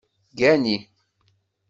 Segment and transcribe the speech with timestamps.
[0.37, 0.75] Gani.